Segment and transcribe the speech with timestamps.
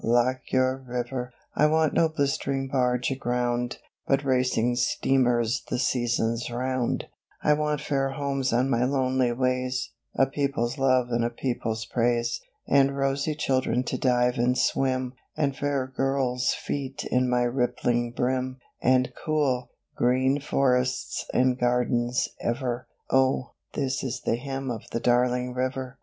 [0.03, 1.31] lock your river.
[1.55, 3.77] 'I want no blistering barge aground,
[4.07, 7.05] But racing steamers the seasons round;
[7.43, 12.41] I want fair homes on my lonely ways, A people's love and a people's praise
[12.67, 18.57] And rosy children to dive and swim And fair girls' feet in my rippling brim;
[18.81, 25.53] And cool, green forests and gardens ever' Oh, this is the hymn of the Darling
[25.53, 25.99] River.